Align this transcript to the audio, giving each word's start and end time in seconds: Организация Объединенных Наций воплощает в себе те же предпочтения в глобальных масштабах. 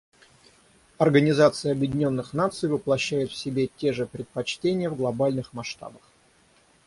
Организация 0.97 1.73
Объединенных 1.73 2.33
Наций 2.33 2.67
воплощает 2.69 3.29
в 3.29 3.35
себе 3.35 3.67
те 3.77 3.93
же 3.93 4.07
предпочтения 4.07 4.89
в 4.89 4.95
глобальных 4.95 5.53
масштабах. 5.53 6.01